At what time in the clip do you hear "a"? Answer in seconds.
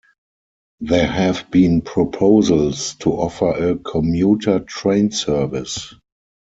3.51-3.75